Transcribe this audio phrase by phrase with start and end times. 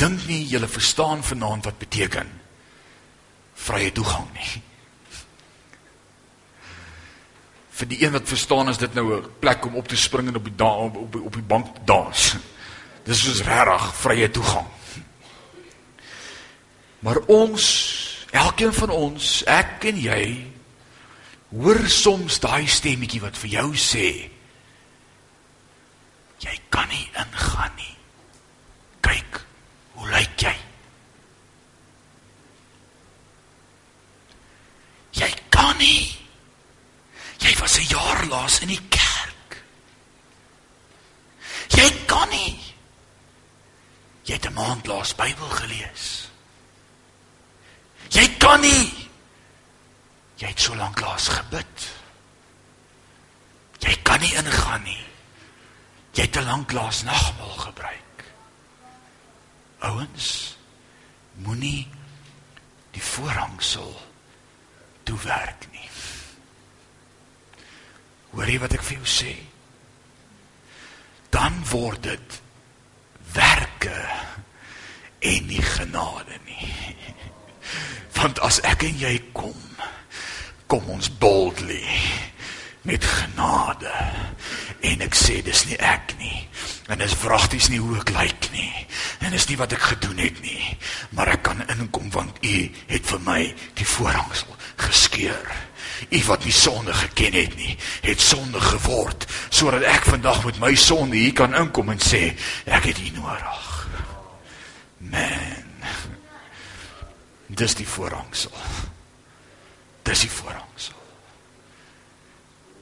[0.00, 2.28] dink nie julle verstaan vanaand wat beteken
[3.60, 4.62] vrye toegang nie.
[7.80, 10.36] Vir die een wat verstaan is dit nou 'n plek om op te spring en
[10.36, 12.36] op die op, op, op die bank te dans.
[13.04, 14.66] Dis soos regtig vrye toegang.
[16.98, 17.64] Maar ons,
[18.30, 20.46] elkeen van ons, ek en jy,
[21.48, 24.30] hoor soms daai stemmetjie wat vir jou sê
[26.40, 27.89] jy kan nie ingaan nie.
[30.00, 30.54] Hoe lyk jy?
[35.20, 36.08] Jy kan nie.
[37.40, 39.60] Jy was 'n jaar laas in die kerk.
[41.68, 42.56] Jy kan nie.
[44.24, 46.28] Jy het 'n maand laas Bybel gelees.
[48.08, 49.08] Jy kan nie.
[50.36, 51.76] Jy het so lank laas gebid.
[53.78, 55.04] Jy kan nie ingaan nie.
[56.12, 58.09] Jy het te lank laas nagmaal gebruik.
[59.80, 60.56] Ouens,
[61.44, 61.88] moenie
[62.92, 63.94] die voorhangsel
[65.08, 65.88] toewerk nie.
[68.30, 69.32] Hoor jy wat ek vir jou sê?
[71.34, 72.40] Dan word dit
[73.34, 73.96] werke
[75.20, 76.70] en nie genade nie.
[78.18, 79.56] Want as ek en jy kom,
[80.70, 81.84] kom ons boldly
[82.86, 83.92] met genade.
[84.86, 86.46] En ek sê dis nie ek nie.
[86.90, 88.70] En dis vragties nie hoe ek lyk nie.
[89.20, 90.76] En dis nie wat ek gedoen het nie,
[91.16, 92.54] maar ek kan inkom want u
[92.88, 93.40] het vir my
[93.76, 95.50] die voorhangsel geskeur.
[96.08, 97.74] U wat nie sonde geken het nie,
[98.06, 102.30] het sonde geword sodat ek vandag met my sonde hier kan inkom en sê
[102.64, 103.68] ek het u nodig.
[105.12, 105.68] Man.
[107.46, 108.56] Dis die voorhangsel.
[110.06, 110.96] Dis die voorhangsel.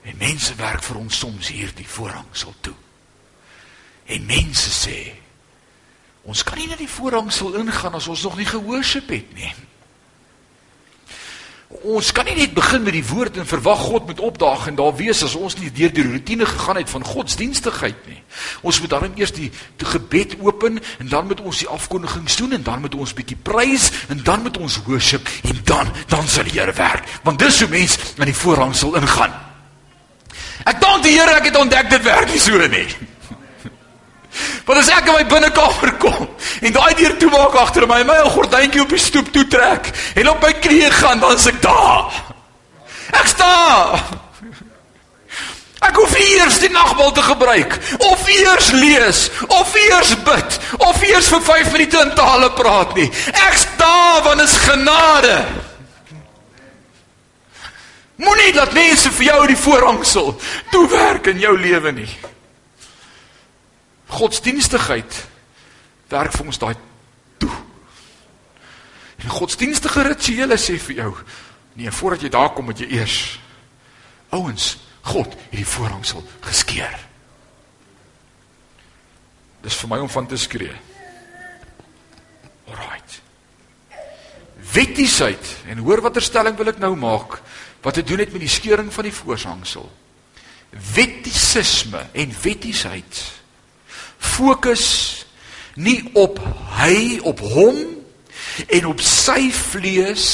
[0.07, 2.77] En mense werk vir ons soms hierdie voorhangsel toe.
[4.07, 5.01] En mense sê
[6.29, 9.49] ons kan nie na die voorhangsel ingaan as ons nog nie gehoorship het nie.
[11.69, 14.95] Ons kan nie net begin met die woord en verwag God moet opdaag en daar
[14.97, 18.21] wees as ons nie deur die rotine gegaan het van godsdienstigheid nie.
[18.65, 22.57] Ons moet daarom eers die, die gebed open en dan moet ons die afkondigings doen
[22.57, 26.49] en dan moet ons bietjie prys en dan moet ons worship en dan dan sal
[26.49, 27.05] die Here werk.
[27.23, 29.37] Want dis hoe mens aan die voorhangsel ingaan.
[30.65, 32.89] Ek dank die Here ek het ontdek dit werk nie so nie.
[34.67, 36.29] Want as ek in my binnekamer kom
[36.61, 40.29] en daai deur toemaak agter my, my 'n gordyntjie op die stoep toe trek en
[40.29, 42.13] op my knieë gaan, dan is ek daar.
[43.13, 44.01] Ek staan.
[45.79, 51.03] Ek hoef nie eers die nagmaal te gebruik of eers lees of eers bid of
[51.07, 53.07] eers vir 5 minute in tale praat nie.
[53.31, 55.37] Ek staan want is genade.
[58.19, 60.33] Moenie dat mense vir jou die voorhangsel
[60.73, 62.11] toewerk in jou lewe nie.
[64.09, 65.27] Godsdienstigheid
[66.09, 66.75] werk vir ons daai
[67.39, 67.53] toe.
[69.19, 71.13] En godsdienstige rituele sê vir jou,
[71.77, 73.19] nee, voordat jy daar kom moet jy eers
[74.35, 74.77] ouens,
[75.09, 76.99] God het die voorhangsel geskeur.
[79.65, 80.75] Dis vir my om van te skree.
[82.69, 83.21] Alraight.
[84.75, 87.41] Wettiesheid en hoor watter stelling wil ek nou maak
[87.85, 89.89] wat te doen het met die skeuring van die voorhangsel.
[90.95, 93.23] Wettisisme en wettiesheid
[94.19, 94.87] fokus
[95.79, 96.41] nie op
[96.79, 97.79] hy op hom
[98.67, 100.27] en op sy vlees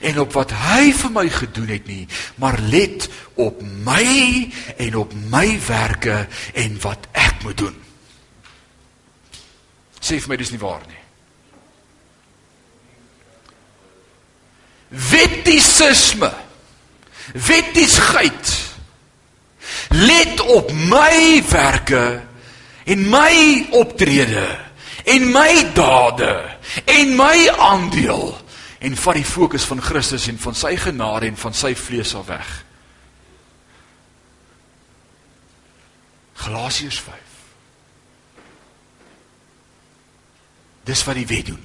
[0.00, 2.04] en op wat hy vir my gedoen het nie
[2.40, 6.24] maar let op my en op my werke
[6.54, 7.76] en wat ek moet doen.
[10.00, 11.04] Sê vir my dis nie waar nie.
[14.88, 16.32] Wettisisme
[17.32, 18.54] wettisheid
[19.92, 22.04] let op my werke
[22.88, 24.46] en my optrede
[25.04, 28.32] en my dade en my aandeel
[28.78, 32.28] en vat die fokus van Christus en van sy genade en van sy vlees af
[32.30, 32.50] weg.
[36.38, 37.14] Galasiërs 5.
[40.86, 41.64] Dis wat die wet doen.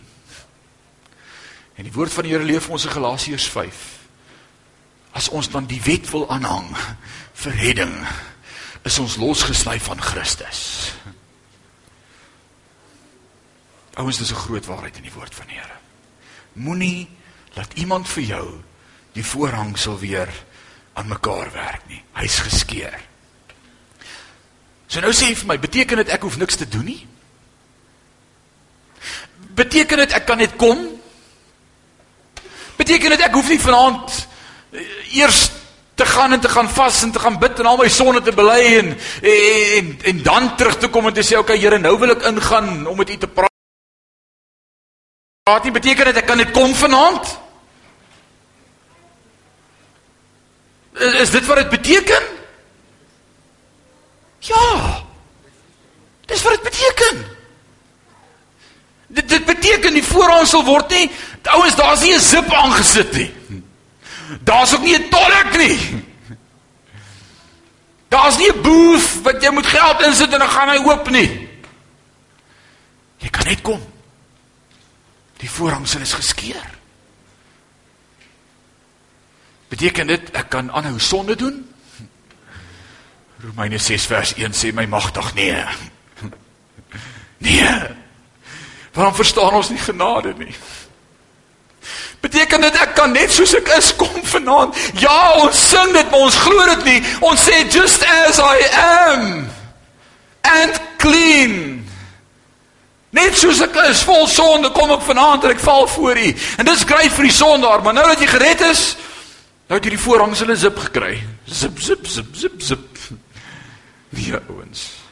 [1.77, 3.83] En die woord van die Here leef ons in Galasiërs 5.
[5.13, 6.73] As ons dan die wet wil aanhang
[7.43, 7.93] vir redding,
[8.83, 10.91] is ons losgesny van Christus.
[13.93, 15.77] Ouens, dis 'n groot waarheid in die woord van die Here.
[16.53, 17.09] Moenie
[17.53, 18.63] laat iemand vir jou
[19.13, 20.29] die voorhang sal weer
[20.93, 22.03] aan mekaar werk nie.
[22.13, 22.99] Hy's geskeur.
[24.87, 27.07] So nou sê jy vir my, beteken dit ek hoef niks te doen nie?
[29.57, 31.01] Beteken dit ek kan net kom?
[32.77, 34.27] Beteken dit ek hoef nie vanaand
[34.71, 35.51] eh, eers
[35.95, 38.33] te gaan en te gaan vas en te gaan bid en al my sonde te
[38.33, 42.15] bely en, en en dan terug te kom en te sê okay Here nou wil
[42.15, 43.53] ek ingaan om met u te praat
[45.43, 47.31] praat nie beteken dat ek kan net kom vanaand.
[50.93, 52.29] Is, is dit wat dit beteken?
[54.47, 54.67] Ja.
[56.31, 57.25] Dis wat dit beteken.
[59.07, 61.11] Dit dit beteken die voorhangsel word nie
[61.51, 63.31] ouens daar's nie 'n zip aangesit nie.
[64.41, 66.03] Daar's ook nie 'n tolk nie.
[68.07, 71.49] Daar's nie 'n booth wat jy moet geld insit en dan gaan hy oop nie.
[73.17, 73.81] Jy kan net kom.
[75.37, 76.69] Die voorhangsel is geskeur.
[79.67, 81.69] Beteken dit ek kan aanhou sonde doen?
[83.43, 85.65] Romeine 6 vers 1 sê my magtig nee.
[87.37, 87.87] Nee.
[88.93, 90.53] Waarom verstaan ons nie genade nie?
[92.53, 94.77] Beteken dit ek kan net soos ek is kom vanaand?
[95.01, 96.99] Ja, ons sing dit, maar ons glo dit nie.
[97.25, 99.23] Ons sê just as I am
[100.45, 101.81] and clean.
[103.09, 106.29] Net soos ek is vol sonde kom ek vanaand en ek val voor U.
[106.61, 108.85] En dis grait vir die sondaar, maar nou dat jy gered is,
[109.65, 111.15] nou het jy die voorhangsel zip gekry.
[111.49, 112.89] Zip zip zip zip zip.
[114.13, 115.02] Ja, ouens.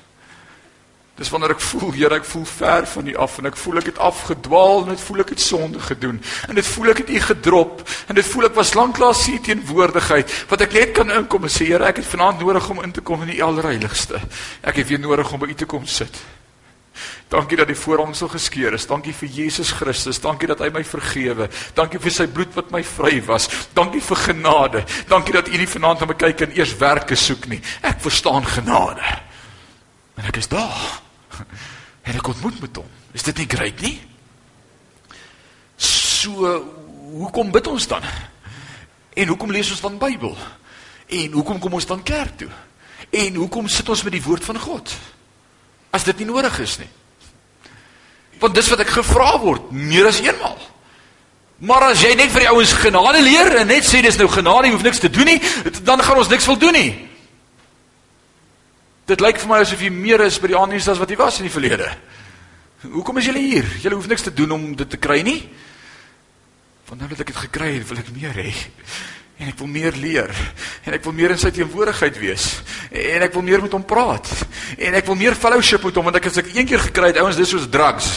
[1.21, 3.91] Dis wanneer ek voel, Here, ek voel ver van U af en ek voel ek
[3.91, 7.19] het afgedwaal en dit voel ek het sonde gedoen en dit voel ek het U
[7.27, 11.53] gedrop en dit voel ek was lanklaas hier teenwoordigheid wat ek net kan inkom en
[11.53, 14.17] sê Here, ek het vanaand nodig om in te kom in die allerheiligste.
[14.65, 16.17] Ek het weer nodig om by U te kom sit.
[17.29, 18.87] Dankie dat die voorhangsel geskeur is.
[18.89, 20.19] Dankie vir Jesus Christus.
[20.25, 21.47] Dankie dat hy my vergewe.
[21.77, 23.45] Dankie vir sy bloed wat my vry was.
[23.77, 24.81] Dankie vir genade.
[25.07, 27.61] Dankie dat U nie vanaand na my kyk en eers werke soek nie.
[27.85, 29.05] Ek verstaan genade.
[30.17, 31.10] En ek is daar.
[32.07, 32.87] En ek ontmoet met hom.
[33.13, 33.93] Is dit nie great nie?
[35.77, 36.49] So,
[37.13, 38.01] hoekom bid ons dan?
[39.13, 40.33] En hoekom lees ons dan Bybel?
[41.11, 42.49] En hoekom kom ons dan kerk toe?
[43.11, 44.93] En hoekom sit ons met die woord van God?
[45.91, 46.89] As dit nie nodig is nie.
[48.41, 50.57] Want dis wat ek gevra word meer as eenmal.
[51.61, 54.65] Maar as jy net vir die ouens genade leer en net sê dis nou genade,
[54.69, 55.37] jy hoef niks te doen nie,
[55.85, 56.89] dan gaan ons niks wil doen nie.
[59.11, 61.41] Dit lyk vir my asof jy meer is by die ander as wat jy was
[61.41, 61.89] in die verlede.
[62.85, 63.67] Hoekom is julle hier?
[63.83, 65.41] Julle hoef niks te doen om dit te kry nie.
[66.87, 68.53] Want nou dat ek dit gekry het, wil ek meer hê.
[69.41, 70.31] En ek wil meer leer.
[70.87, 72.47] En ek wil meer in sy teenwoordigheid wees.
[72.87, 74.31] En ek wil meer met hom praat.
[74.77, 77.19] En ek wil meer fellowship met hom want ek as ek een keer gekry het,
[77.19, 78.13] ouens, dis soos drugs.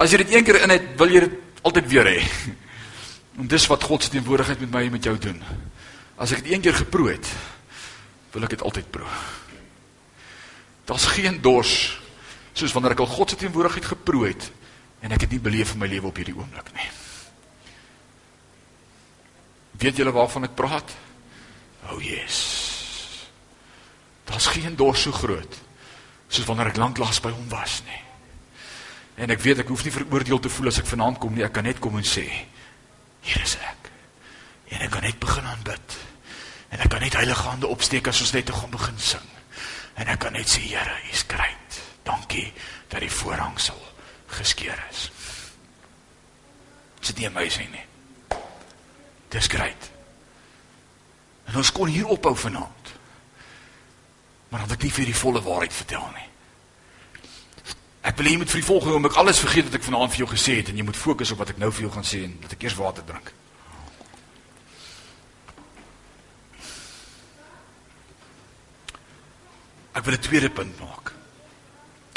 [0.00, 2.20] As jy dit een keer in het, wil jy dit altyd weer hê.
[3.36, 5.42] En dis wat God se teenwoordigheid met my en met jou doen.
[6.16, 7.32] As ek dit een keer geproe het,
[8.32, 9.10] wil ek dit altyd proe.
[10.86, 11.74] Daar's geen dors
[12.56, 14.46] soos wanneer ek al God se teenwoordigheid geproe het
[15.04, 16.88] en ek het nie beleef in my lewe op hierdie oomblik nie.
[19.76, 20.94] Weet julle waarvan ek praat?
[21.86, 22.38] O, oh, yes.
[24.26, 25.62] Daar's geen dors so groot
[26.26, 28.00] soos wanneer ek lanklaas by hom was nie.
[29.22, 31.54] En ek weet ek hoef nie veroordeel te voel as ek vanaand kom nie, ek
[31.54, 32.24] kan net kom en sê,
[33.26, 33.90] hier is ek.
[34.74, 35.96] En ek kan net begin aanbid.
[36.74, 39.35] En ek kan net heilige hande opsteek as ons net te gaan begin sing.
[39.96, 41.80] En ek kan net sê Here, U is great.
[42.06, 42.52] Dankie
[42.92, 43.80] dat die voorhangsel
[44.36, 45.10] geskeur is.
[47.00, 47.84] Is dit nie amazing nie?
[49.32, 49.90] Dis great.
[51.46, 52.92] En ons kon hier ophou vanaand.
[54.48, 56.28] Maar dan wil ek nie vir die volle waarheid vertel nie.
[58.06, 60.30] Ek wil jy moet vir die volgende oomblik alles vergeet wat ek vanaand vir jou
[60.30, 62.36] gesê het en jy moet fokus op wat ek nou vir jou gaan sê en
[62.44, 63.32] dat ek eers water drink.
[70.06, 71.12] Wil 'n tweede punt maak.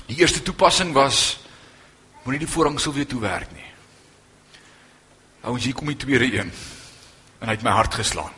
[0.06, 1.40] Die eerste toepassing was
[2.24, 3.70] moenie die voorhang sou weer toe werk nie.
[5.42, 6.52] Ouens, hier kom die tweede een.
[7.40, 8.34] En hy het my hart geslaan.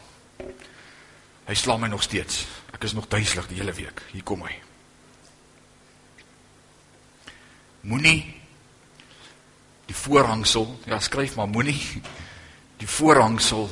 [1.45, 2.45] Hy slaan my nog steeds.
[2.71, 4.03] Ek is nog duiselig die hele week.
[4.11, 4.53] Hier kom hy.
[7.81, 8.41] Moenie
[9.85, 11.81] die voorhangsel, ja skryf maar moenie
[12.77, 13.69] die voorhangsel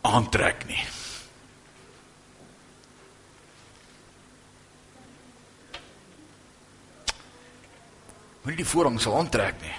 [0.00, 0.80] aantrek nie.
[8.44, 9.74] Moenie die voorhang sal aantrek nie.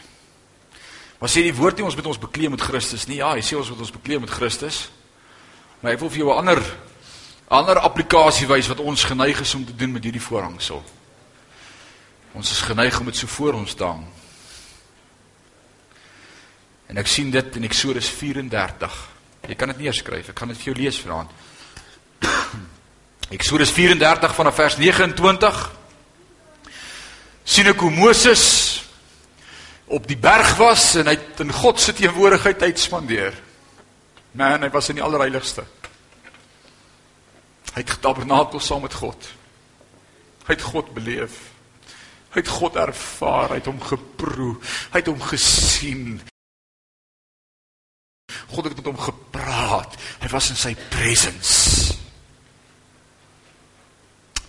[1.21, 3.21] Maar sê die woord nie ons moet ons bekleed met Christus nie.
[3.21, 4.89] Ja, hy sê ons moet ons bekleed met Christus.
[5.81, 6.61] Maar ek wil vir jou 'n ander
[7.47, 10.83] ander applikasie wys wat ons geneig is om te doen met hierdie voorhangsel.
[12.33, 14.05] Ons is geneig om dit so voor ons te hang.
[16.87, 18.97] En ek sien dit in Eksodus 34.
[19.47, 20.29] Jy kan dit neerskryf.
[20.29, 21.29] Ek gaan dit vir jou lees vanaand.
[23.37, 25.84] Eksodus 34 vanaf vers 29
[27.45, 28.45] sien ek hoe Moses
[29.85, 33.37] op die berg was en hy het in God se teenwoordigheid tyd spandeer.
[34.35, 35.63] Man, hy was in die allerheiligste.
[37.75, 39.29] Hy het getabernakel saam met God.
[40.47, 41.37] Hy het God beleef.
[42.35, 44.57] Hy het God ervaar, hy het hom geproe,
[44.91, 46.17] hy het hom gesien.
[48.51, 49.95] God het met hom gepraat.
[50.19, 51.95] Hy was in sy presence.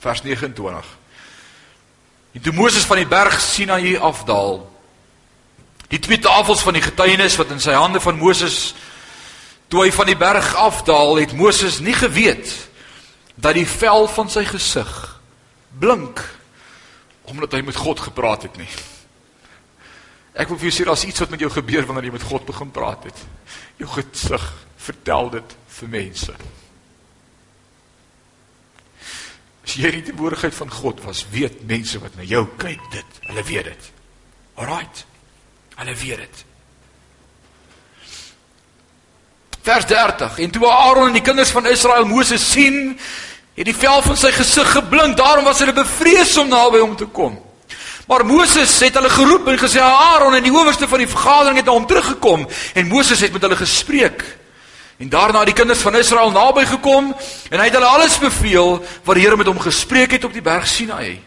[0.03, 0.91] Vers 29.
[2.37, 4.59] En toe Moses van die berg Sinaï afdaal,
[5.89, 8.75] die twee tafels van die getuienis wat in sy hande van Moses
[9.73, 12.53] toe hy van die berg afdaal, het Moses nie geweet
[13.41, 14.93] dat die vel van sy gesig
[15.81, 16.21] blink
[17.27, 18.69] omdat hy met God gepraat het nie.
[20.37, 22.45] Ek wil vir jou sê daar's iets wat met jou gebeur wanneer jy met God
[22.47, 23.25] begin praat het.
[23.81, 24.45] Jou gesig
[24.85, 26.37] vertel dit vir mense.
[29.67, 33.23] As jy nie die woordigheid van God was, weet mense wat na jou kyk dit.
[33.27, 33.89] Hulle weet dit.
[34.55, 35.03] Alraight.
[35.77, 36.45] Hulle weet dit.
[39.67, 40.39] Vers 30.
[40.39, 42.95] En toe Aaron en die kinders van Israel Moses sien,
[43.57, 45.17] het die vel van sy gesig geblink.
[45.19, 47.35] Daarom was hulle bevrees om naby hom te kom.
[48.07, 51.67] Maar Moses het hulle geroep en gesê Aaron en die owerste van die vergadering het
[51.67, 54.23] na hom teruggekom en Moses het met hulle gespreek.
[54.97, 57.13] En daarna het die kinders van Israel naby gekom
[57.51, 60.45] en hy het hulle alles beveel wat die Here met hom gespreek het op die
[60.45, 61.19] berg Sinaï.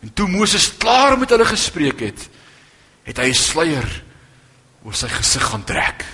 [0.00, 2.28] En toe Moses klaar met hulle gespreek het,
[3.04, 3.88] het hy 'n sluier
[4.84, 6.04] oor sy gesig gaan trek.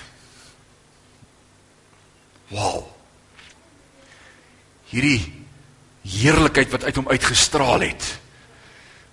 [2.49, 2.83] Wow.
[4.91, 5.45] Hierdie
[6.03, 8.19] heerlikheid wat uit hom uitgestraal het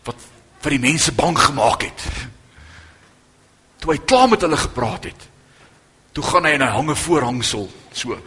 [0.05, 0.17] wat
[0.63, 2.03] wat die mense bang gemaak het.
[3.83, 5.29] Toe hy klaar met hulle gepraat het,
[6.13, 8.19] toe gaan hy en hy hang 'n voorhangsel so.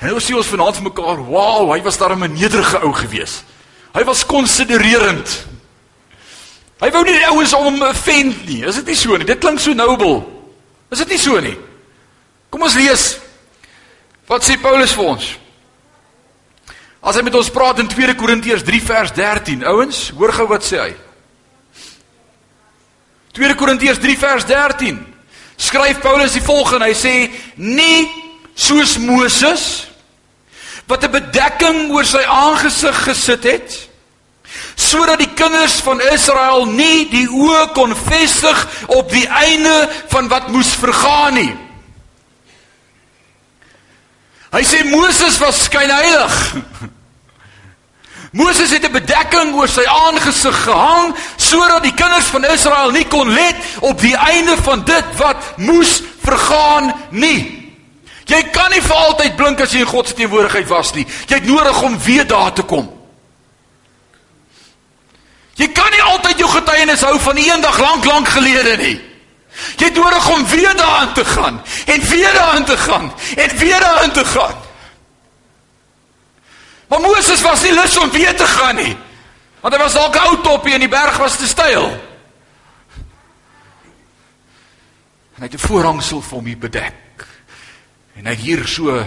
[0.00, 3.42] En nou sien ons vanaand vir mekaar, wow, hy was daar 'n nederige ou gewees.
[3.92, 5.46] Hy was konsidererend.
[6.80, 8.64] Hy wou nie die ouens om hom offend nie.
[8.64, 9.26] Is dit nie so nie?
[9.26, 10.24] Dit klink so noble.
[10.90, 11.56] Is dit nie so nie?
[12.50, 13.18] Kom ons lees.
[14.26, 15.38] Wat sê Paulus vir ons?
[17.02, 20.64] As hy met ons praat in 2 Korintiërs 3 vers 13, ouens, hoor gou wat
[20.64, 20.94] sê hy.
[23.32, 25.09] 2 Korintiërs 3 vers 13.
[25.60, 27.14] Skryf Paulus die volgende, hy sê
[27.60, 28.08] nie
[28.56, 29.86] soos Moses
[30.88, 33.90] wat 'n bedekking oor sy aangesig gesit het
[34.74, 40.48] sodat die kinders van Israel nie die oë kon vestig op die einde van wat
[40.48, 41.52] moes vergaan nie.
[44.50, 46.34] Hy sê Moses was skynheilig.
[48.30, 53.32] Moses het 'n bedekking oor sy aangesig gehang sodat die kinders van Israel nie kon
[53.32, 57.58] let op die einde van dit wat moes vergaan nie.
[58.24, 61.06] Jy kan nie vir altyd blink as jy in God se teenwoordigheid was nie.
[61.26, 62.86] Jy het nodig om weer daar te kom.
[65.54, 68.96] Jy kan nie altyd jou getuienis hou van eendag lank lank gelede nie.
[69.76, 73.80] Jy het nodig om weer daarin te gaan en weer daarin te gaan en weer
[73.80, 74.54] daarin te gaan.
[76.90, 78.96] Maar Moses was nie lus om weer te gaan nie.
[79.62, 81.86] Want hy was dalk ou toppie en die berg was te styl.
[85.36, 87.26] En hy het 'n voorhangsel vir hom hier bedek.
[88.18, 89.06] En hy hier so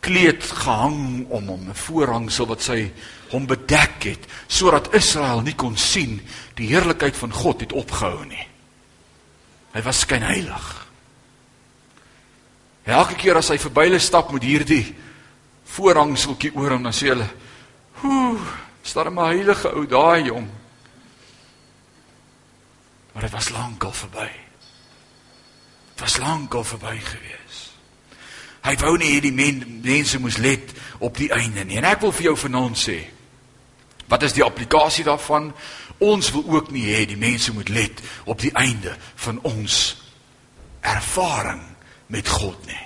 [0.00, 2.92] kleed gehang om hom 'n voorhangsel wat sy
[3.30, 6.20] hom bedek het sodat Israel nie kon sien
[6.54, 8.48] die heerlikheid van God het opgehou nie.
[9.72, 10.86] Hy was skynheilig.
[12.84, 14.94] Elke keer as hy verby hulle stap met hierdie
[15.66, 17.28] voorhangseltjie oor hom, dan sê hulle:
[18.04, 18.40] "Ooh,
[18.82, 20.48] staar 'n heilige ou daai jong."
[23.12, 24.30] Maar dit was lankal verby.
[25.88, 27.72] Dit was lankal verby gewees.
[28.60, 31.76] Hy wou nie hê die men, mense moes let op die einde nie.
[31.76, 32.98] En ek wil vir jou vanaand sê,
[34.10, 35.52] wat is die applikasie daarvan?
[35.98, 39.96] Ons wil ook nie hê die mense moet let op die einde van ons
[40.80, 41.62] ervaring
[42.12, 42.85] met God nie.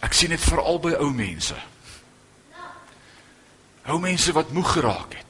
[0.00, 1.56] Ek sien dit veral by ou mense.
[3.90, 5.26] Ou mense wat moeg geraak het.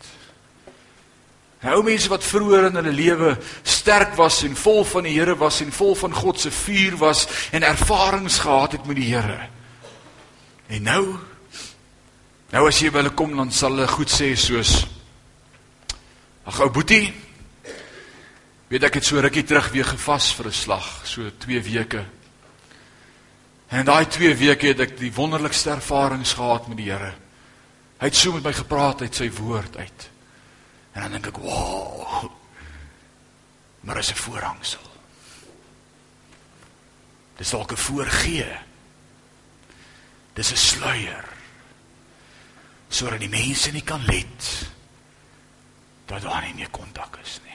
[1.74, 5.60] Ou mense wat vroeër in hulle lewe sterk was en vol van die Here was
[5.60, 9.48] en vol van God se vuur was en ervarings gehad het met die Here.
[10.68, 11.04] En nou
[12.50, 14.80] Nou as jy by hulle kom dan sal hulle goed sê soos
[16.50, 17.12] Ag ou boetie
[18.70, 22.04] weet ek het so rukkie terug weer gevas vir 'n slag, so 2 weke.
[23.70, 27.12] En daai 2 weke het ek die wonderlikste ervarings gehad met die Here.
[28.00, 30.06] Hy het so met my gepraat uit sy woord uit.
[30.92, 32.32] En dan dink ek, "Wow."
[33.80, 34.90] Maar is 'n voorhangsel.
[37.36, 38.58] Dis dalk 'n voorgee.
[40.32, 41.24] Dis 'n sluier
[42.88, 44.66] sodat die mense nie kan let
[46.06, 47.49] dat daar nie meer kontak is nie.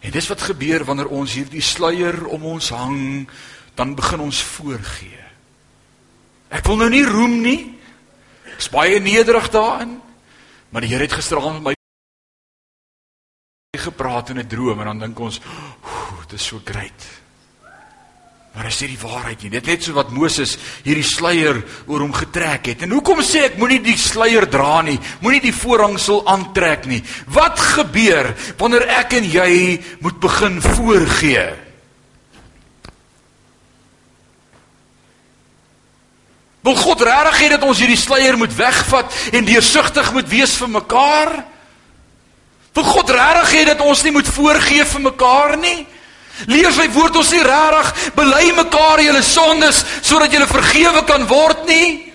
[0.00, 3.28] En dis wat gebeur wanneer ons hierdie sluier om ons hang,
[3.76, 5.24] dan begin ons voorgee.
[6.50, 7.60] Ek wil nou nie roem nie.
[8.56, 10.00] Ek's baie nederig daarin.
[10.70, 11.74] Maar die Here het gisteraand met my
[13.80, 15.40] gepraat in 'n droom en dan dink ons,
[16.20, 17.19] "Dit is so great."
[18.60, 19.50] Maar hy sê die waarheid nie.
[19.54, 20.50] Dit net so wat Moses
[20.84, 22.82] hierdie sluier oor hom getrek het.
[22.84, 24.98] En hoekom sê ek moenie die sluier dra nie?
[25.22, 26.98] Moenie die voorhangsel aantrek nie.
[27.32, 28.28] Wat gebeur
[28.60, 29.54] wanneer ek en jy
[30.04, 31.46] moet begin voorgee?
[36.68, 40.72] Wil God regtig hê dat ons hierdie sluier moet wegvat en deursigtig moet wees vir
[40.74, 41.32] mekaar?
[42.76, 45.78] Wil God regtig hê dat ons nie moet voorgee vir mekaar nie?
[46.48, 51.66] Leer sy woord ons nie regtig bely mekaar julle sondes sodat julle vergewe kan word
[51.68, 52.10] nie?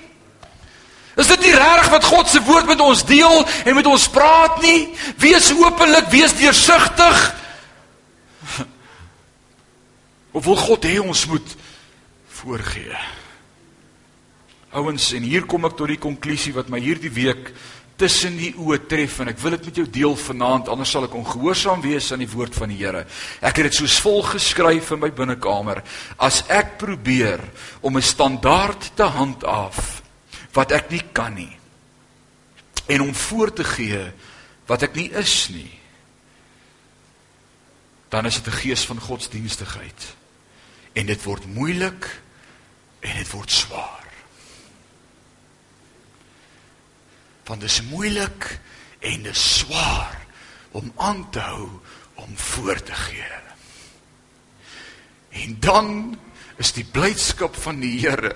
[1.15, 4.59] Is dit nie regtig wat God se woord met ons deel en met ons praat
[4.63, 4.89] nie?
[5.21, 7.21] Wees openlik, wees deursigtig.
[10.35, 11.53] Of wil God hê ons moet
[12.41, 12.97] voorgee?
[14.75, 17.53] Ouens, en hier kom ek tot die konklusie wat my hierdie week
[17.95, 21.15] tussen die oë tref en ek wil dit met jou deel vanaand anders sal ek
[21.15, 23.05] ongehoorsaam wees aan die woord van die Here.
[23.39, 25.81] Ek het dit soos volg geskryf in my binnekamer.
[26.17, 27.39] As ek probeer
[27.81, 30.01] om 'n standaard te handhaaf
[30.53, 31.57] wat ek nie kan nie
[32.87, 34.11] en om voor te gee
[34.67, 35.79] wat ek nie is nie,
[38.09, 40.15] dan is dit 'n gees van godsdienstigheid.
[40.93, 42.21] En dit word moeilik
[42.99, 44.04] en dit word swaar.
[47.45, 48.59] Want dit is moeilik
[48.99, 50.17] en dit is swaar
[50.71, 51.69] om aan te hou
[52.13, 53.33] om voor te gee.
[55.29, 56.19] En dan
[56.57, 58.33] is die blydskap van die Here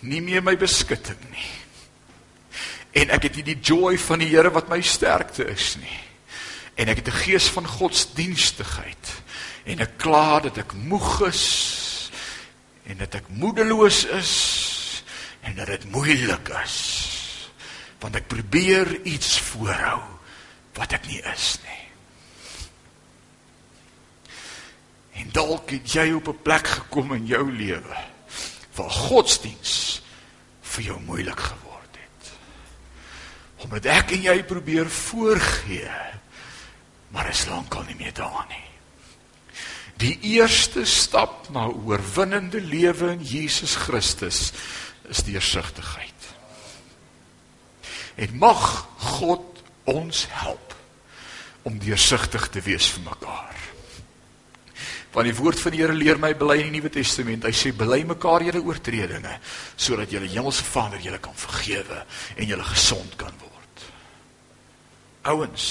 [0.00, 1.50] nie meer my beskutting nie.
[3.02, 5.98] En ek het nie die joy van die Here wat my sterkte is nie.
[6.78, 9.22] En ek het 'n gees van godsdienstigheid
[9.64, 12.10] en ek kla dat ek moeg is
[12.86, 14.34] en dat ek moedeloos is
[15.40, 17.07] en dat dit moeilik is
[17.98, 20.00] want ek probeer iets voorhou
[20.78, 21.84] wat ek nie is nie.
[25.18, 27.96] En dalk het jy op 'n plek gekom in jou lewe
[28.74, 30.02] waar godsdiens
[30.62, 32.30] vir jou moeilik geword het.
[33.66, 35.90] Omdat ek en jy probeer voorgee,
[37.10, 38.68] maar is lankal nie meer daar nie.
[39.98, 44.52] Die eerste stap na 'n oorwinnende lewe in Jesus Christus
[45.08, 46.17] is deursigtigheid.
[48.18, 48.62] En mag
[49.18, 50.74] God ons help
[51.68, 53.56] om deursigtig te wees vir mekaar.
[55.14, 57.46] Want die woord van die Here leer my bely in die Nuwe Testament.
[57.48, 59.38] Hy sê bely mekaar julle oortredinge
[59.76, 62.02] sodat julle Hemelse Vader julle kan vergewe
[62.36, 63.86] en julle gesond kan word.
[65.32, 65.68] Ouens,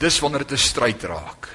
[0.00, 1.48] dis wanneer dit 'n stryd raak.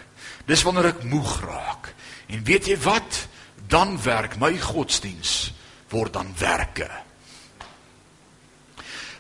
[0.46, 1.94] Dis wanneer ek moeg raak.
[2.28, 3.28] En weet jy wat?
[3.68, 5.54] Dan werk my godsdiens
[5.90, 6.90] word dan werke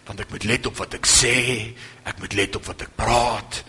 [0.09, 1.35] want ek moet let op wat ek sê,
[2.09, 3.59] ek moet let op wat ek praat.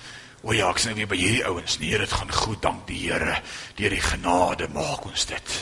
[0.41, 3.03] O ja, ek sê nou weer by hierdie ouens, nee, dit gaan goed, dank die
[3.03, 3.35] Here.
[3.77, 5.57] Deur die genade maak ons dit.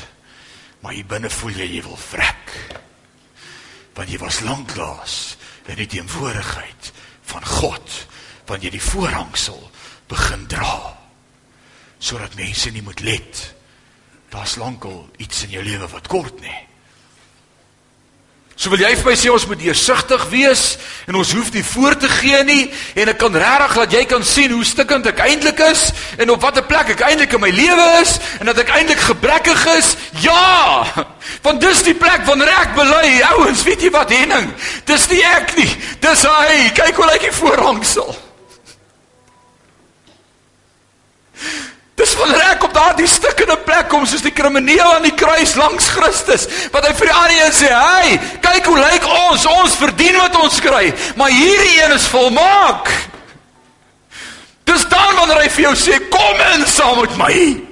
[0.84, 2.54] Maar hier binne voel jy jy wil vrek.
[3.98, 5.16] Want jy was lanklaas
[5.66, 6.92] in die teenwoordigheid
[7.32, 7.98] van God,
[8.46, 9.58] want jy die voorhangsel
[10.08, 10.94] begin dra
[11.98, 13.40] sodat mense nie moet let.
[14.30, 16.54] Daar's lankal iets in jou lewe wat kort nie.
[18.58, 20.62] So wil jy vir my sê ons moet deursigtig wees
[21.06, 22.64] en ons hoef nie voor te gee nie
[22.98, 25.84] en ek kan regtig laat jy kan sien hoe stikkend ek eintlik is
[26.18, 29.62] en op watter plek ek eintlik in my lewe is en dat ek eintlik gebrekkig
[29.76, 29.92] is.
[30.26, 31.06] Ja!
[31.46, 34.50] Want dis die plek wanneer ek bely, ouens, weet jy wat Henning?
[34.90, 35.70] Dis nie ek nie.
[36.02, 36.72] Dis hy.
[36.74, 38.10] Kyk hoe lyk hy voorhangsel.
[41.98, 45.88] Dis wanneer ek op daardie stukkende plek kom soos die krimineel aan die kruis langs
[45.90, 49.46] Christus, wat hy vir die ander een sê, "Hey, kyk hoe lyk ons.
[49.46, 52.88] Ons verdien wat ons kry, maar hierdie een is volmaak."
[54.64, 57.67] Dis dan wanneer hy vir jou sê, "Kom in saam met my."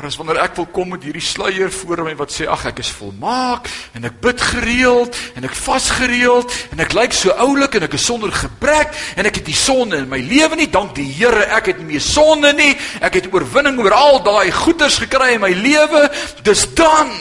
[0.00, 2.78] Maar as wanneer ek wil kom met hierdie sluier voor my wat sê ag ek
[2.80, 7.76] is volmaak en ek bid gereeld en ek vas gereeld en ek lyk so oulik
[7.76, 10.94] en ek is sonder gebrek en ek het die sonde in my lewe nie dank
[10.96, 12.70] die Here ek het nie meer sonde nie
[13.04, 16.06] ek het oorwinning oor al daai goeders gekry in my lewe
[16.48, 17.12] dis dan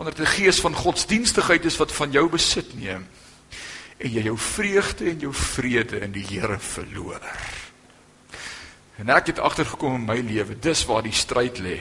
[0.00, 3.04] wanneer die gees van godsdienstigheid is wat van jou besit neem
[4.00, 7.20] en jy jou vreugde en jou vrede in die Here verloor
[8.96, 11.80] En ek het agtergekom in my lewe, dis waar die stryd lê.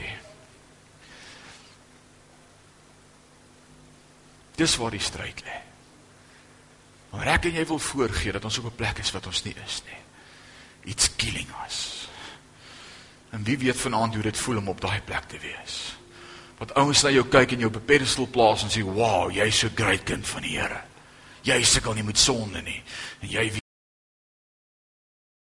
[4.55, 5.59] Dis waar die stryd lê.
[7.15, 9.55] Maar ek en jy wil voorgee dat ons op 'n plek is wat ons nie
[9.65, 10.01] is nie.
[10.91, 12.07] It's killing us.
[13.29, 15.95] En wie weet vanaand hoe dit voel om op daai plek te wees.
[16.57, 19.59] Wat ouens na jou kyk en jou op 'n pedestal plaas en sê, "Wow, jy's
[19.59, 20.81] so groot kind van die Here.
[21.41, 22.83] Jy sukkel nie met sonde nie."
[23.19, 23.51] En jy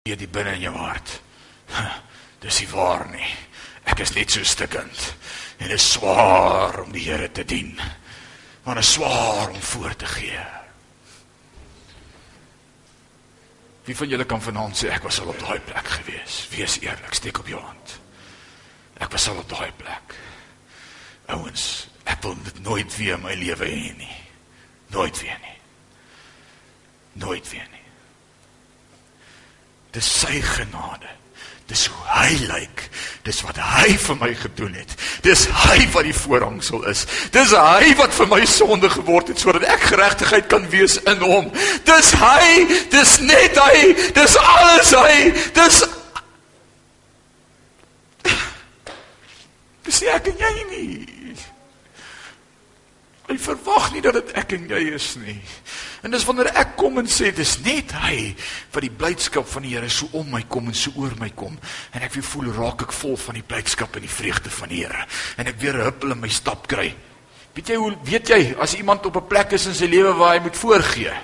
[0.03, 1.20] weet die binne in jou hart.
[2.43, 3.29] Dis nie waar nie.
[3.87, 5.15] Ek is net so stikkend
[5.63, 7.77] en dit is swaar om die Here te dien.
[8.65, 10.43] Maar dit is swaar om voor te gee.
[13.87, 16.43] Wie van julle kan vanaand sê ek was al op daai plek gewees?
[16.55, 17.97] Wees eerlik, steek op jou hand.
[19.03, 20.15] Ek was al op daai plek.
[21.35, 24.15] Ouens, ek wil dit nooit weer my lewe hê nie.
[24.95, 25.57] Nooit weer nie.
[27.23, 27.87] Nooit weer nie.
[29.93, 31.11] Dis sy genade.
[31.73, 32.83] Dis hoe hy lyk.
[33.25, 34.91] Dis wat hy vir my gedoen het.
[35.25, 37.07] Dis hy wat die voorhangsel is.
[37.33, 41.49] Dis hy wat vir my sonde geword het sodat ek geregtigheid kan wees in hom.
[41.89, 45.17] Dis hy, dis net hy, dis alles hy.
[45.57, 45.83] Dis
[49.83, 51.39] Dis ek en jy nie.
[53.27, 55.41] Hy verwag nie dat dit ek en jy is nie.
[56.03, 58.33] En dis wanneer ek kom en sê dis net hy
[58.75, 61.55] wat die blydskap van die Here so om my kom en so oor my kom
[61.95, 64.81] en ek weer voel raak ek vol van die blydskap en die vreugde van die
[64.83, 65.05] Here
[65.38, 66.91] en ek weer huppel in my stap kry.
[67.55, 70.35] Weet jy hoe weet jy as iemand op 'n plek is in sy lewe waar
[70.35, 71.15] hy moet voorgee?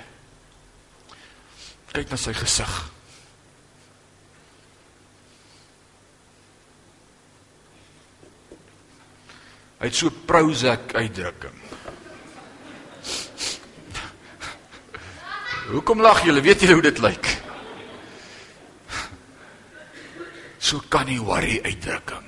[1.91, 2.73] Kyk na sy gesig.
[9.79, 11.78] Hy het so Prozac uitdrukking.
[15.69, 16.41] Hoekom lag julle?
[16.41, 17.27] Weet julle hoe dit lyk?
[20.57, 22.25] So kan nie worry uitdrukking.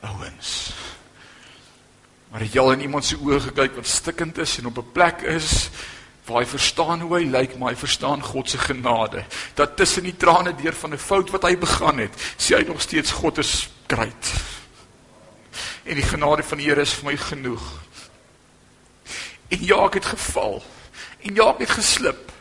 [0.00, 0.72] Ouens.
[2.30, 4.92] Maar het jy al in iemand se oë gekyk wat stikkend is en op 'n
[4.92, 5.70] plek is
[6.24, 9.24] waar hy verstaan hoe hy lyk, maar hy verstaan God se genade.
[9.54, 12.80] Dat tussen die trane deur van 'n fout wat hy begaan het, sê hy nog
[12.80, 14.32] steeds God is great.
[15.84, 17.62] En die genade van die Here is vir my genoeg.
[19.48, 20.62] En ja, ek het geval.
[21.24, 22.32] En ja, ek het geslip.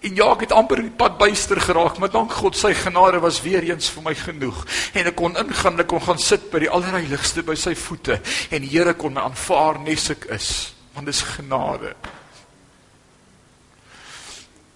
[0.00, 3.40] En ja, ek het amper die pad byster geraak, maar dank God sy genade was
[3.42, 4.60] weer eens vir my genoeg.
[4.94, 8.20] En ek kon ingaan, ek kon gaan sit by die allerheiligste by sy voete
[8.54, 10.52] en die Here kon my aanvaar nes ek is,
[10.94, 11.96] want dis genade.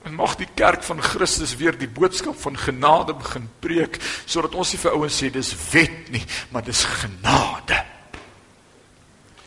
[0.03, 4.75] En mag die kerk van Christus weer die boodskap van genade begin preek sodat ons
[4.75, 7.79] nie vir ouens sê dis wet nie, maar dis genade.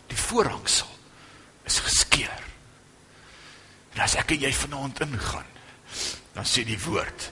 [0.08, 0.88] Die voorhangsel
[1.68, 2.35] is geskeur.
[3.96, 5.52] En as ek en jy vanaand ingaan,
[6.36, 7.32] dan sê die woord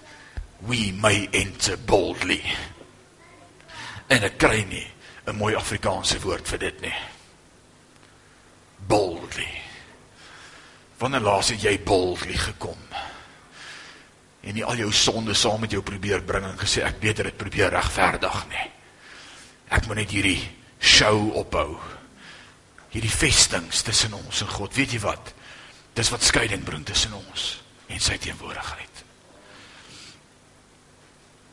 [0.64, 2.40] we may enter boldly.
[4.08, 4.88] En ek kry nie
[5.28, 7.00] 'n mooi Afrikaanse woord vir dit nie.
[8.88, 9.62] Boldly.
[10.98, 12.80] Wanneer laas het jy boldly gekom?
[14.42, 17.38] En nie al jou sonde saam met jou probeer bring en gesê ek beter dit
[17.38, 18.72] probeer regverdig nie.
[19.70, 21.80] Ek moet net hierdie show ophou.
[22.90, 24.76] Hierdie vestings tussen ons en God.
[24.76, 25.34] Weet jy wat?
[25.94, 29.04] Dis wat skeiding bring tussen ons en sy teenwoordigheid.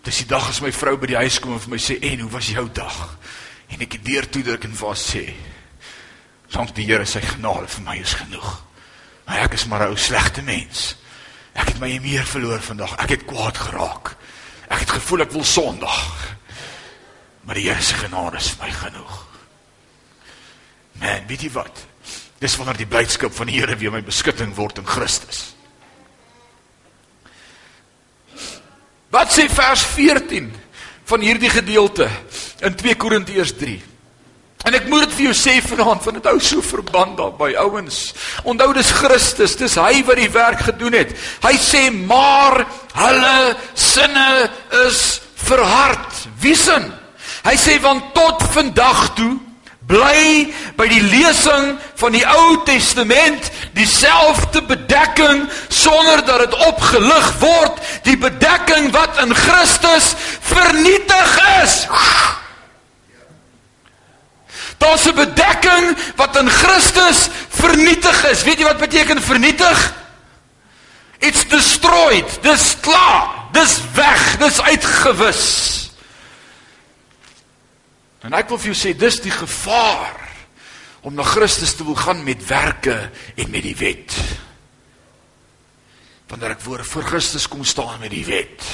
[0.07, 2.20] Dis die dag as my vrou by die huis kom en vir my sê, "En
[2.20, 3.18] hoe was jou dag?"
[3.68, 5.35] En ek het deur toe druk en vir haar sê,
[6.50, 8.62] "Dank die Here, sy genade vir my is genoeg."
[9.26, 10.96] Maar ek is maar 'n ou slegte mens.
[11.53, 12.96] Ek het my meer verloor vandag.
[12.96, 14.16] Ek het kwaad geraak.
[14.68, 16.37] Ek het gevoel ek wil sondig.
[17.40, 19.26] Maar die Here se genade is my genoeg.
[20.92, 21.89] Man, weet jy wat?
[22.40, 25.50] Dis wanneer die blydskap van die Here weer my beskutting word in Christus.
[29.12, 30.48] Wat sê vers 14
[31.11, 32.07] van hierdie gedeelte
[32.64, 33.76] in 2 Korintiërs 3?
[34.68, 38.00] En ek moet dit vir jou sê vanaand van dit hou so verband daarby ouens.
[38.48, 41.12] Onthou dis Christus, dis hy wat die werk gedoen het.
[41.44, 42.62] Hy sê maar
[42.94, 43.37] hulle
[43.74, 44.26] sinne
[44.87, 46.24] is verhard.
[46.40, 46.88] Wie sin?
[47.44, 49.33] Hy sê want tot vandag toe
[49.90, 50.48] bly
[50.79, 58.16] by die lesing van die Ou Testament dieselfde bedekking sonder dat dit opgelig word, die
[58.20, 60.14] bedekking wat in Christus
[60.46, 61.87] vernietig is.
[64.81, 68.42] Daar's 'n bedekking wat in Christus vernietig is.
[68.42, 69.92] Weet jy wat beteken vernietig?
[71.18, 72.38] It's destroyed.
[72.42, 73.29] Dis klaar.
[73.53, 74.38] Dis weg.
[74.38, 75.89] Dis uitgewis.
[78.26, 80.18] En ek wil vir jou sê dis die gevaar
[81.09, 82.96] om na Christus te wil gaan met werke
[83.37, 84.16] en met die wet.
[86.28, 88.66] Wanneer ek voor voor Christus kom staan met die wet,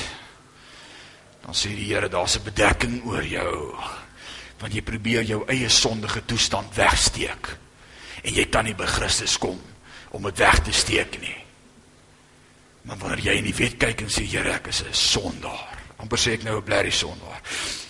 [1.46, 3.78] dan sê die Here daar's 'n bedekking oor jou.
[4.58, 7.56] Want jy probeer jou eie sondige toestand wegsteek.
[8.22, 9.60] En jy kan nie by Christus kom
[10.10, 11.36] om dit weg te steek nie.
[12.82, 15.76] Maar wanneer jy in die wet kyk en sê Here, ek is 'n sondaar.
[15.98, 17.40] amper sê ek nou 'n blerrie sondaar.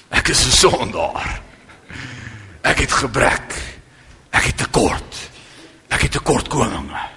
[0.09, 1.43] Ek is 'n sondaar.
[2.61, 3.55] Ek het gebrek.
[4.31, 5.31] Ek het tekort.
[5.89, 7.09] Ek het tekortkominge.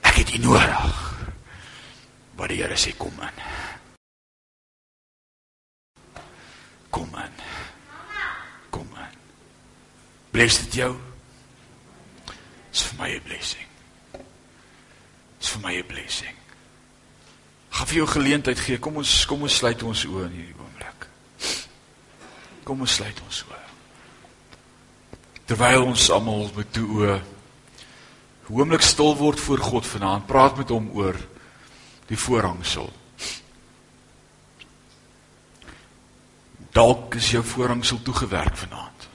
[0.00, 1.12] Ek het U nodig.
[2.34, 3.36] Wat die Here sê kom in.
[6.90, 7.34] Kom in.
[8.70, 9.18] Kom in.
[10.30, 10.96] Bless dit jou.
[12.70, 13.68] Dis vir my 'n blessing.
[15.38, 16.36] Dis vir my 'n blessing.
[17.70, 18.78] Gaan vir jou geleentheid gee.
[18.78, 20.91] Kom ons kom ons sluit ons oë in hierdie oomblik.
[22.64, 23.60] Kom ons sluit ons oë.
[25.50, 27.20] Terwyl ons almal met toe oë
[28.52, 31.16] oomblik stil word voor God vanaand, praat met hom oor
[32.10, 32.90] die voorhangsel.
[36.72, 39.08] Dalk is jou voorhangsel toegewerk vanaand.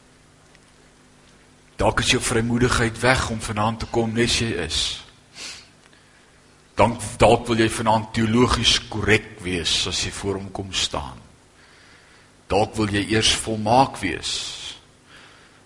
[1.78, 4.82] Dalk is jou vrymoedigheid weg om vanaand te kom nes jy is.
[6.78, 11.27] Dan dalk wil jy vanaand teologies korrek wees as jy voor hom kom staan.
[12.48, 14.34] Dalk wil jy eers volmaak wees.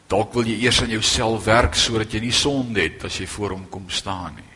[0.10, 3.56] Dalk wil jy eers aan jouself werk sodat jy nie sonde het as jy voor
[3.56, 4.50] hom kom staan nie.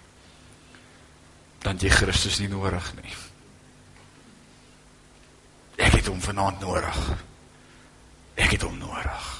[1.64, 3.14] Dan jy Christus nie nodig nie.
[5.86, 7.00] Ek het hom vanaand nodig.
[8.36, 9.32] Ek het hom nodig.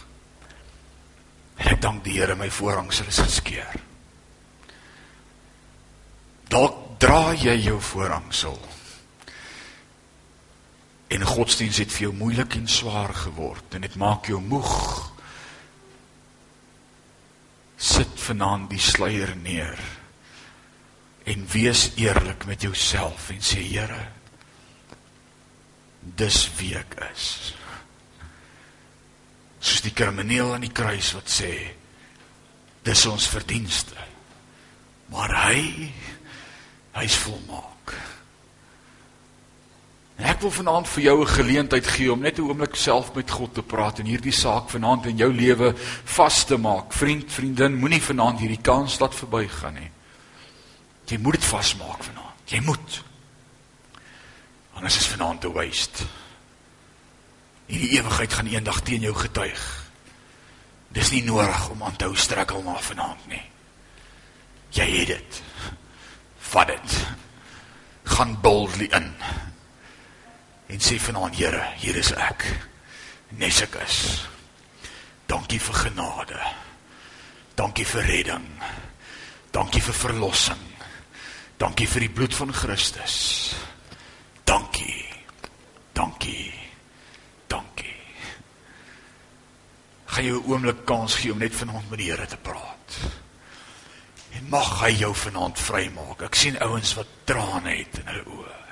[1.60, 3.76] En ek dank die Here my voorhangsel is geskeur.
[6.52, 8.58] Dalk dra jy jou voorhangsel.
[11.08, 14.74] En godsdienst het vir jou moeilik en swaar geword en dit maak jou moeg.
[17.78, 19.80] Sit vanaand die sluier neer
[21.26, 24.02] en wees eerlik met jouself en sê Here,
[26.18, 27.30] dis wie ek is.
[29.60, 31.54] Soos die krimineel aan die kruis wat sê
[32.86, 33.98] dis ons verdienste.
[35.10, 35.90] Maar hy
[36.96, 37.75] hy's volmaak
[40.16, 43.32] en ek wil vanaand vir jou 'n geleentheid gee om net 'n oomblik self met
[43.32, 47.76] God te praat en hierdie saak vanaand in jou lewe vas te maak vriend vriendin
[47.76, 49.92] moenie vanaand hierdie kans laat verbygaan nie
[51.08, 53.04] jy moet dit vasmaak vanaand jy moet
[54.74, 56.04] anders is vanaand te waste
[57.66, 59.64] Hierdie ewigheid gaan eendag teen jou getuig.
[60.94, 63.42] Dis nie nodig om aan te hou strekkel na vanaand nie.
[64.76, 65.42] Jy het dit.
[66.52, 66.98] Vat dit.
[68.16, 69.10] Gaan boldly in.
[70.68, 72.46] En sê vanaand Here, hier is ek.
[73.38, 74.00] Nes ek is.
[75.30, 76.40] Dankie vir genade.
[77.56, 78.48] Dankie vir redding.
[79.52, 80.64] Dankie vir verlossing.
[81.58, 83.56] Dankie vir die bloed van Christus.
[84.44, 85.06] Dankie.
[85.94, 86.52] Dankie.
[87.48, 87.96] Dankie.
[90.06, 93.00] Gaan jou 'n oomblik kans gee om net vanaand met die Here te praat.
[94.32, 96.22] En mag hy jou vanaand vrymaak.
[96.22, 98.65] Ek sien ouens wat trane het in hulle oë.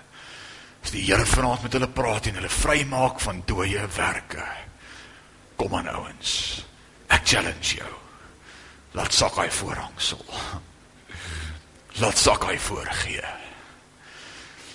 [0.83, 4.45] As die Here vanaand met hulle praat en hulle vrymaak van dooie werke.
[5.55, 6.63] Kom aan ouens.
[7.07, 7.93] Ek challenge jou.
[8.93, 10.25] Laat sak hy voorhangsel.
[12.01, 13.23] Laat sak hy voorgee.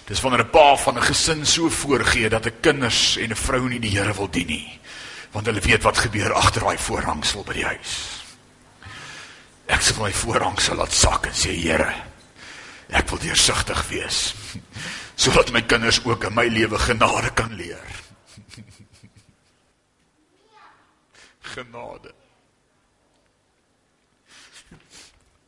[0.09, 3.69] Dis wanneer 'n pa van 'n gesin so voorgee dat 'n kinders en 'n vrou
[3.69, 4.81] nie die Here wil dien nie,
[5.33, 8.25] want hulle weet wat gebeur agter daai voorhangsel by die huis.
[9.67, 11.95] Ek sê my voorhangsel laat sak en sê Here,
[12.89, 14.35] ek wil deursigtig wees
[15.23, 17.89] sodat my kinders ook in my lewe genade kan leer.
[21.55, 22.15] Genade.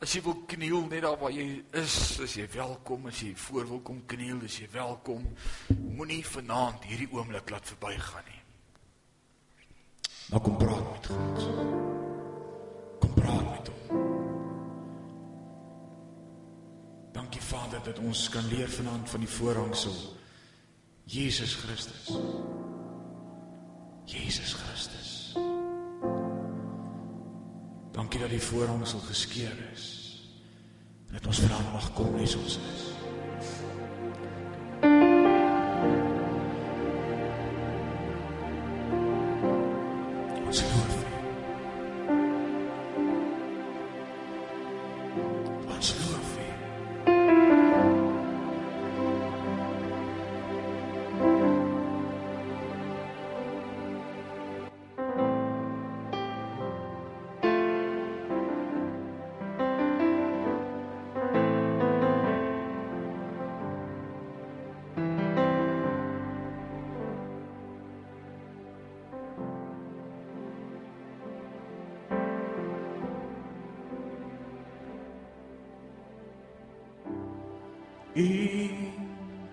[0.01, 3.67] As jy wil kniel net daar waar jy is, as jy welkom, as jy voor
[3.69, 5.27] wil kom kniel, as jy welkom.
[5.77, 8.41] Moenie vanaand hierdie oomblik laat verbygaan nie.
[10.31, 11.45] Maar kom praat met God.
[13.05, 13.70] Kom praat met
[17.21, 19.93] Dankie Vader dat ons kan leer vanaand van die voorhangsel
[21.03, 22.17] Jesus Christus.
[24.05, 25.33] Jesus Christus.
[27.91, 29.85] Dankie dat die voorhangsel geskeur is.
[31.07, 32.90] En dat ons vanaand mag kom nes ons is.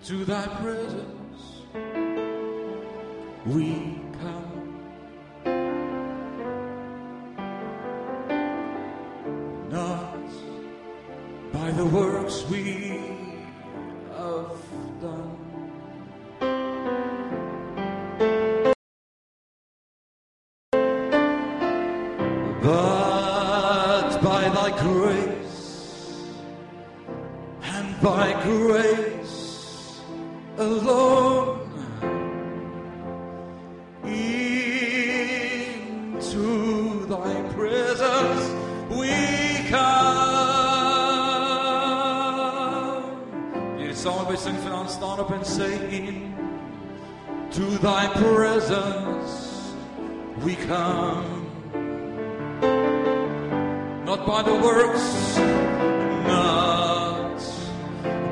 [0.09, 1.61] Into thy presence.
[3.45, 3.88] We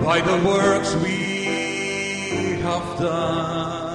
[0.02, 1.18] by the works we
[2.62, 3.88] have done.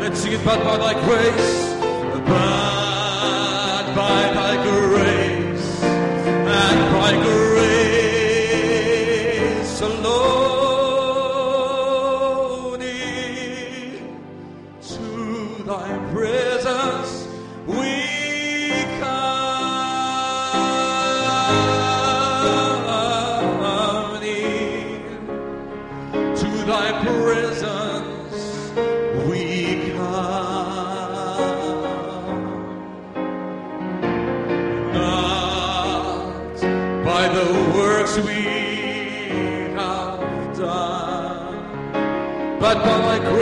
[0.00, 1.74] Let's sing it, but by thy grace,
[2.12, 2.24] but
[3.96, 7.49] by thy grace, and by grace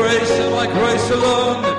[0.09, 1.78] grace and by grace alone,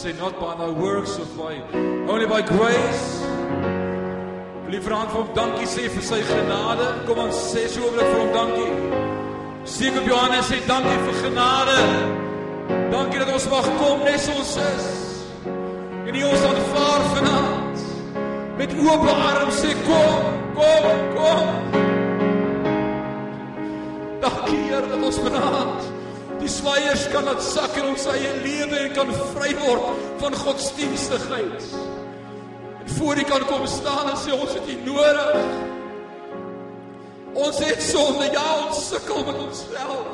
[0.00, 1.52] sê not by thy works of by
[2.08, 3.02] only by grace?
[4.64, 6.86] Wil jy vanaand vir hom dankie sê vir sy genade?
[7.04, 8.72] Kom ons sê so oomblik vir hom dankie.
[9.68, 11.76] Steek op jou hande en sê dankie vir genade.
[12.94, 14.88] Dankie dat ons mag kom soos ons is.
[16.06, 17.86] En U ons aanvaar vanaand
[18.56, 21.46] met oop arms sê kom, kom, kom.
[24.24, 25.99] Dankie Here dat ons vanaand
[26.40, 31.66] die swaiers kan laat sak in ons eie lewe en kan vry word van godsdienstigheid.
[32.80, 35.36] En voor U kan kom staan en sê ons het U nodig.
[37.40, 40.08] Ons het sonde, ja, ons sukkel met onsself.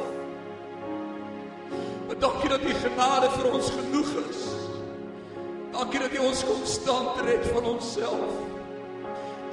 [2.06, 4.42] Maar dankie dat U genade vir ons genoeg is.
[5.72, 8.36] Dankie dat U ons konstant red van onsself.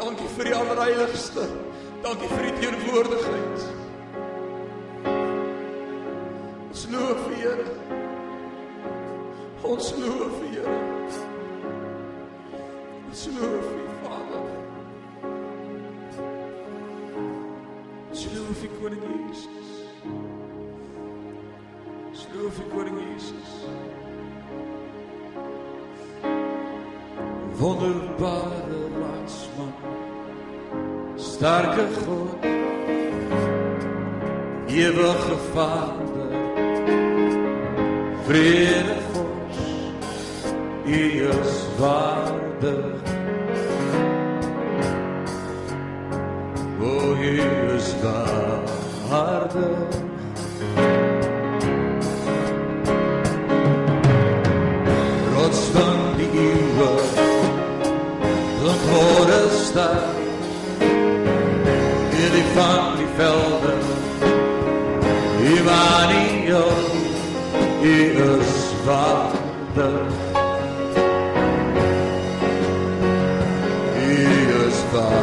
[0.01, 1.47] Dankie vir die allerheiligste.
[2.03, 3.82] Dankie vir die teenwoordigheid.
[6.73, 7.65] Ons loof U, Here.
[9.63, 10.71] Ons loof U, Here.
[13.09, 14.47] Ons loof U, Vader.
[18.09, 19.69] Ons loof U, Koning Jesus.
[22.07, 23.51] Ons loof U, Koning Jesus.
[27.61, 29.73] Wonderbare raadsman,
[31.21, 32.49] sterke God,
[34.67, 36.12] ewige Vader,
[38.27, 39.57] vrede vors,
[40.85, 43.01] U is waardig.
[46.81, 47.41] O, U
[47.75, 47.93] is
[49.09, 50.01] waardig.
[55.35, 56.91] Rots van die eeuwe,
[58.83, 60.03] Glore ster,
[62.11, 63.73] Hierdie van die velde,
[65.55, 67.02] Immanuel,
[67.83, 70.11] U is waardig.
[73.97, 75.22] U is waardig.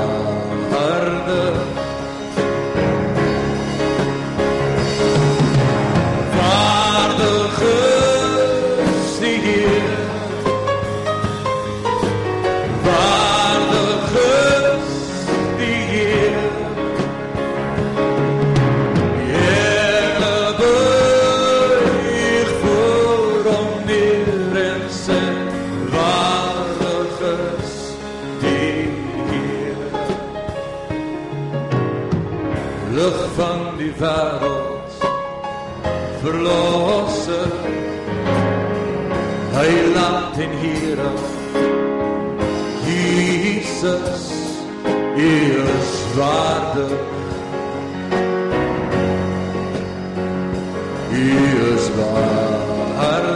[40.40, 41.10] En Here,
[42.86, 44.32] Jesus,
[45.16, 45.32] U
[45.78, 47.00] is waardig.
[51.12, 53.30] U is waardig.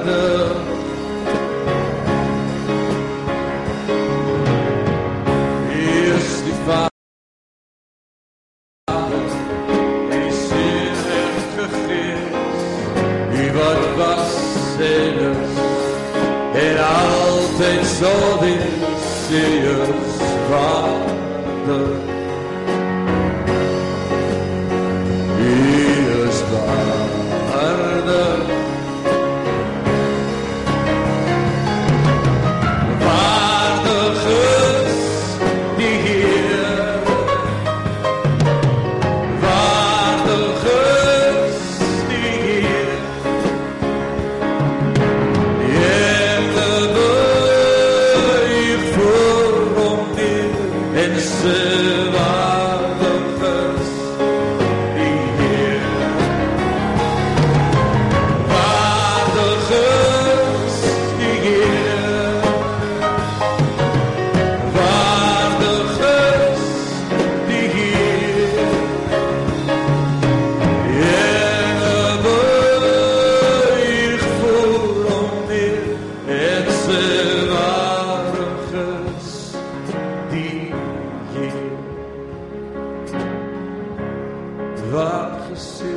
[85.54, 85.93] Waardig is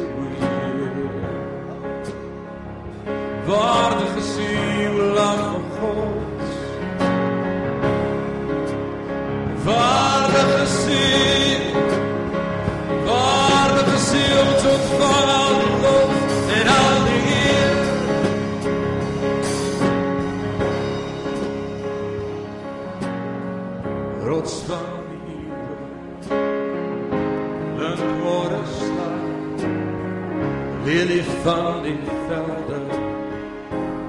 [31.48, 32.88] van die velden,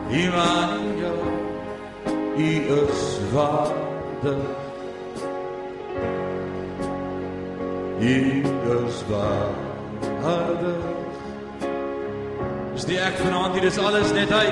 [0.09, 1.23] Immanuel,
[2.37, 2.51] u
[2.83, 4.57] is waardig.
[8.01, 8.43] U
[8.87, 10.85] is waardig.
[12.75, 14.47] Dis die ek vanaand hier, dis alles net hy.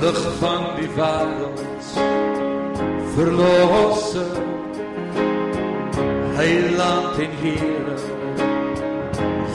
[0.00, 1.92] Lig van die wêreld.
[3.16, 4.36] Verlosser.
[6.36, 7.96] Heiland en Here.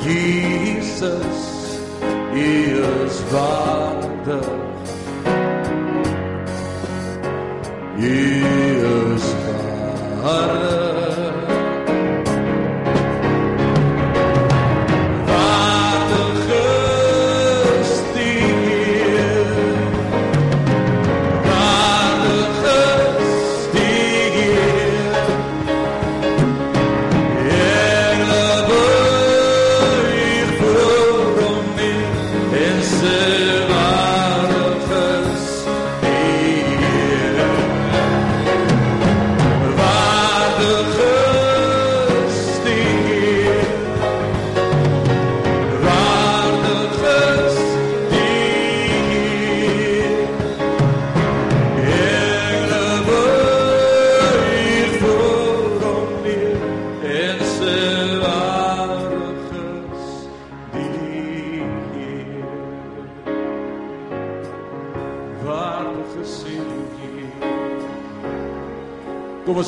[0.01, 1.51] Jesus,
[2.34, 4.47] U is waardig.
[7.97, 8.45] U
[9.15, 9.23] is
[10.21, 10.90] waardig.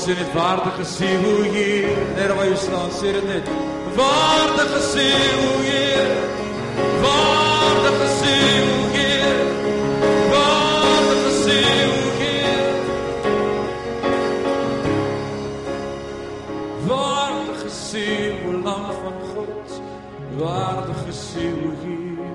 [0.03, 1.97] Ons sê net waardig is uw Heer.
[2.17, 3.47] Net waar jy staan, sê dit net.
[3.95, 6.09] Waardig is uw Heer.
[7.03, 9.37] Waardig is uw Heer.
[10.33, 12.67] Waardig is uw Heer.
[16.89, 19.79] Waardig is uw lam van God.
[20.41, 22.27] Waardig is uw Heer.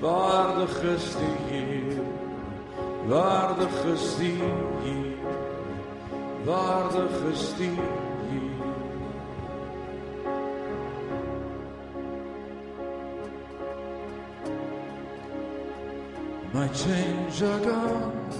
[0.00, 2.02] Waardig is die Heer.
[3.08, 3.84] Waardig
[16.54, 18.30] My chains are gone.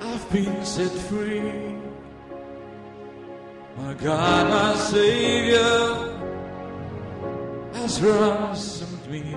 [0.00, 1.76] I've been set free.
[3.76, 6.16] My God, my Savior
[7.74, 9.36] has ransomed me.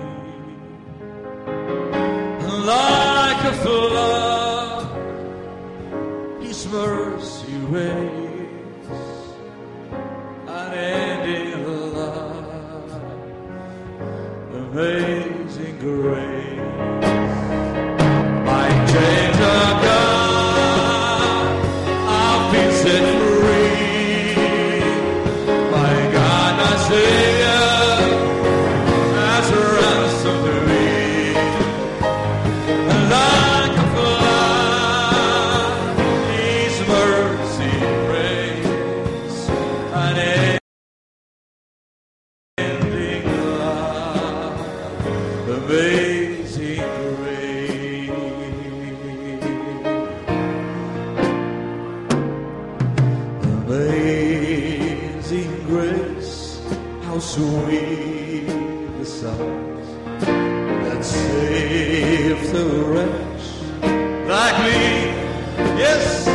[2.64, 4.86] Like a flood,
[6.42, 8.03] His mercy waves,
[64.34, 64.74] like me.
[65.78, 66.33] Yes.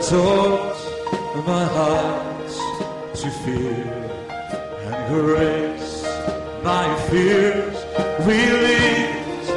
[0.00, 0.76] taught
[1.44, 2.48] my heart
[3.14, 3.82] to fear
[4.86, 6.04] and grace
[6.62, 7.76] my fears
[8.24, 9.48] relieved.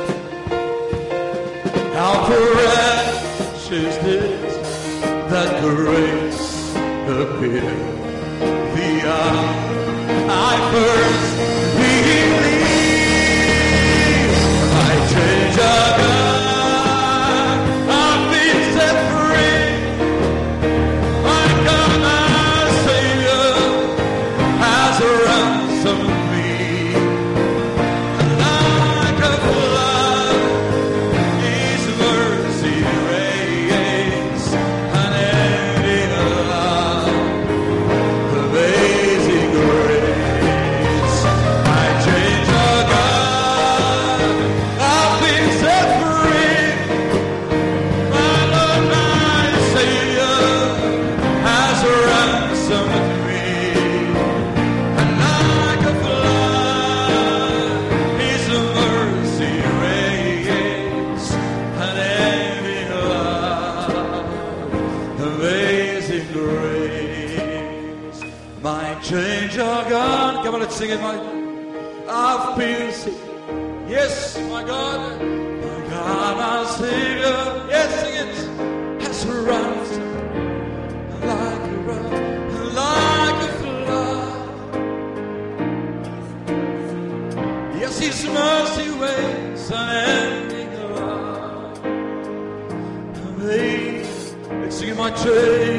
[1.93, 6.75] How precious is this that grace
[7.07, 7.90] appears.
[25.83, 26.20] some
[70.51, 71.15] Come on, let's sing it, my.
[72.09, 73.17] I've been saved.
[73.87, 75.21] Yes, my God.
[75.21, 77.67] My God, my Savior.
[77.69, 78.35] Yes, sing it.
[79.01, 79.77] Has run
[81.25, 82.11] like a run,
[82.75, 84.41] like a flood.
[87.79, 91.79] Yes, His mercy waits unending love.
[93.39, 95.70] Let's sing my church.